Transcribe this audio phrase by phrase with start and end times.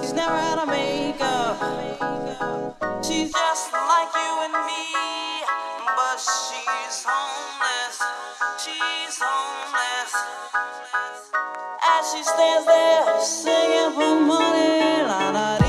[0.00, 1.56] She's never had a makeup.
[3.04, 4.84] She's just like you and me,
[5.96, 7.98] but she's homeless.
[8.62, 10.12] She's homeless.
[11.82, 15.59] As she stands there singing for money, la, la,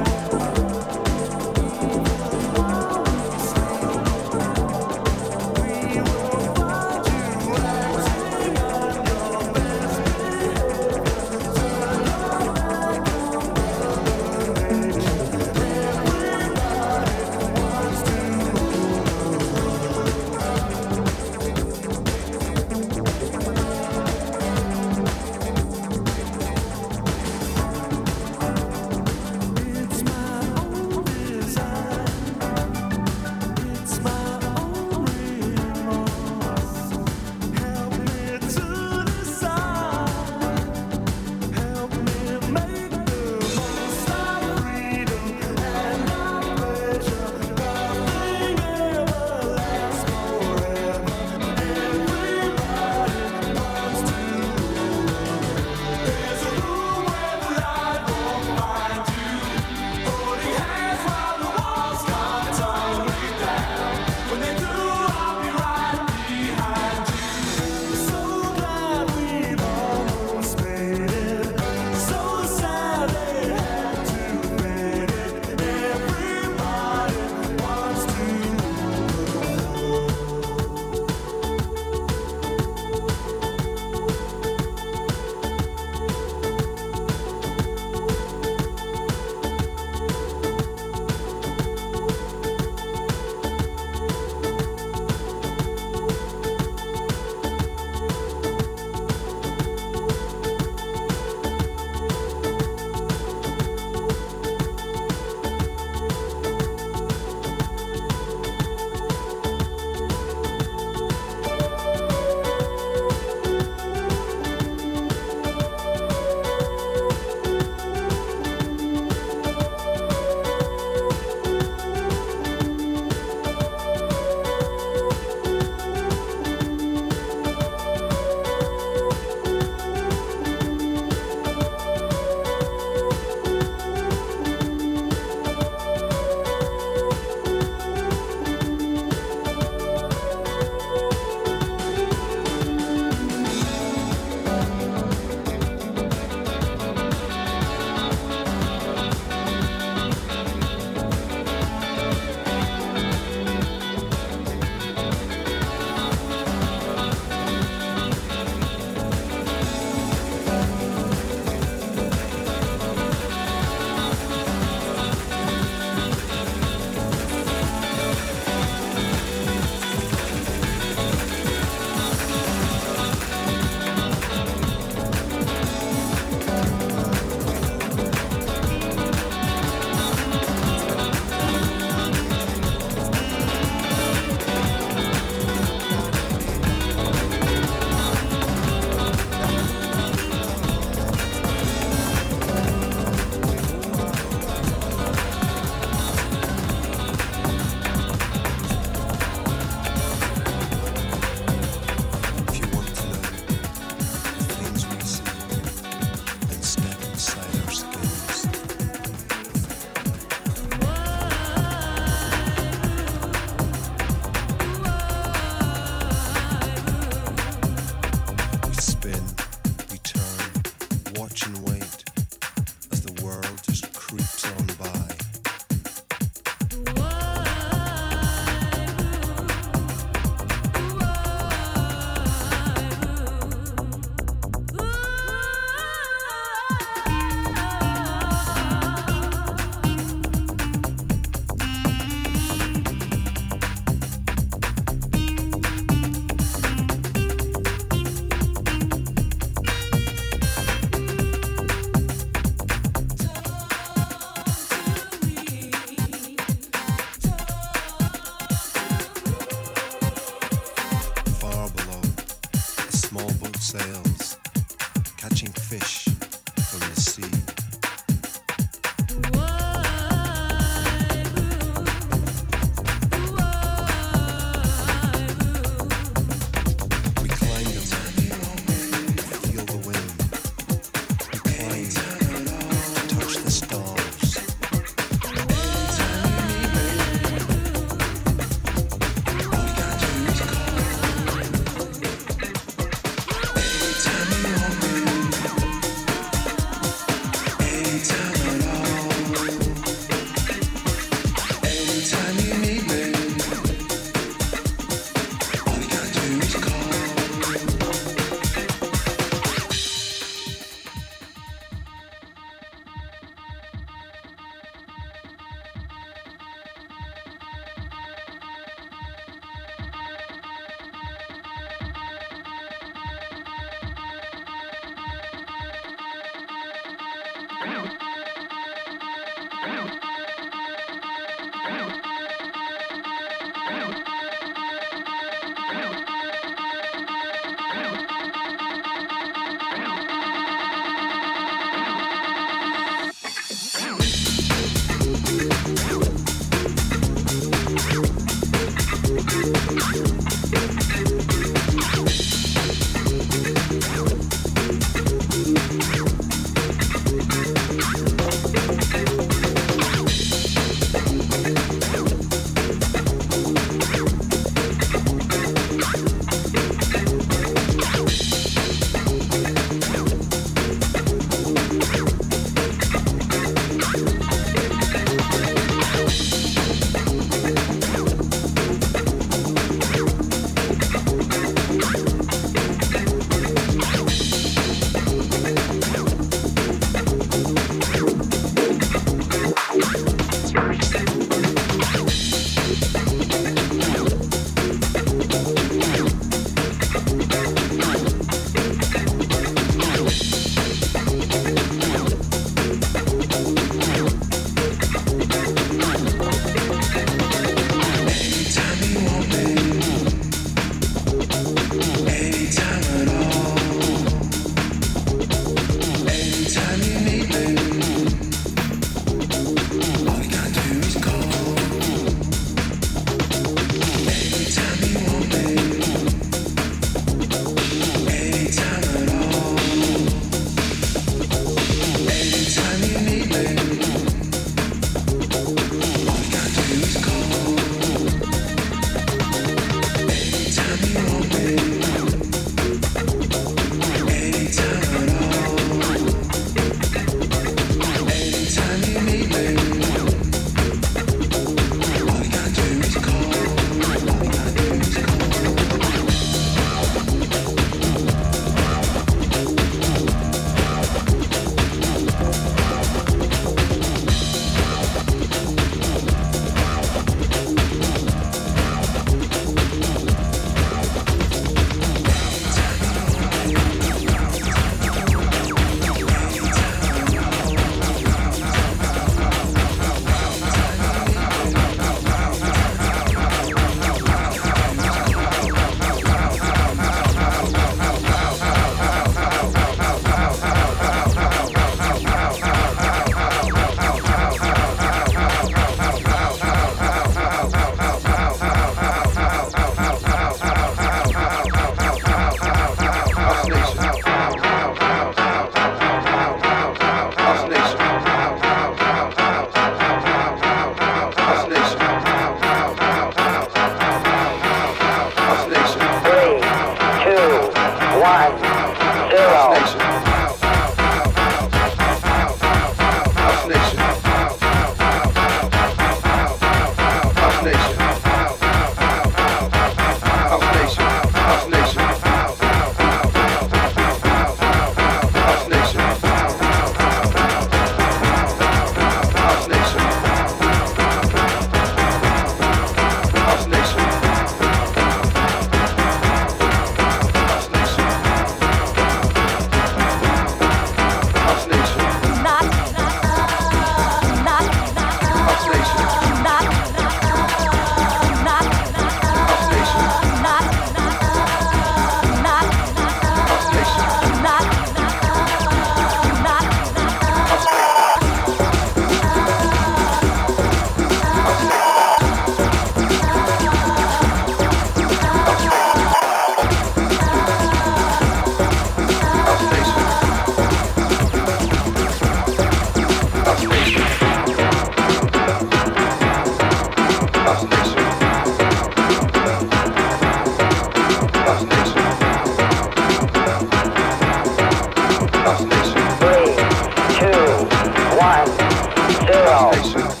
[598.99, 600.00] Yeah.